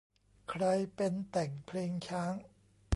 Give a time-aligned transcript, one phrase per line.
[0.49, 0.63] ใคร
[0.95, 2.33] เป็นแต่งเพลงช้าง